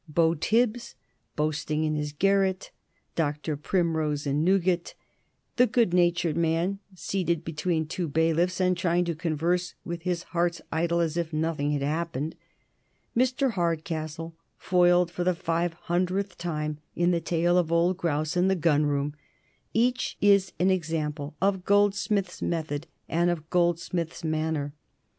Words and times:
Beau 0.07 0.33
Tibbs 0.33 0.95
boasting 1.35 1.83
in 1.83 1.93
his 1.93 2.11
garret; 2.11 2.71
Dr. 3.15 3.55
Primrose 3.55 4.25
in 4.25 4.43
Newgate; 4.43 4.95
the 5.57 5.67
good 5.67 5.93
natured 5.93 6.35
man, 6.35 6.79
seated 6.95 7.45
between 7.45 7.85
two 7.85 8.07
bailiffs, 8.07 8.59
and 8.59 8.75
trying 8.75 9.05
to 9.05 9.13
converse 9.13 9.75
with 9.85 10.01
his 10.01 10.23
heart's 10.33 10.59
idol 10.71 11.01
as 11.01 11.17
if 11.17 11.31
nothing 11.31 11.69
had 11.69 11.83
happened; 11.83 12.35
Mr. 13.15 13.51
Hardcastle, 13.51 14.33
foiled 14.57 15.11
for 15.11 15.23
the 15.23 15.35
five 15.35 15.73
hundredth 15.73 16.35
time 16.35 16.79
in 16.95 17.11
the 17.11 17.21
tale 17.21 17.55
of 17.55 17.71
Old 17.71 17.95
Grouse 17.97 18.35
in 18.35 18.47
the 18.47 18.55
Gun 18.55 18.87
Room; 18.87 19.13
each 19.71 20.17
is 20.19 20.51
an 20.59 20.71
example 20.71 21.35
of 21.39 21.63
Goldsmith's 21.63 22.41
method 22.41 22.87
and 23.07 23.29
of 23.29 23.51
Goldsmith's 23.51 24.23
manner. 24.23 24.73